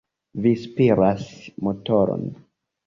Vi 0.45 0.53
spiras 0.61 1.29
motoron! 1.69 2.29